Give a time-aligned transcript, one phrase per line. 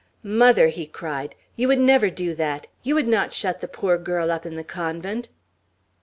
[0.23, 2.65] "Mother!" he cried, "you would never do that.
[2.81, 5.29] You would not shut the poor girl up in the convent!"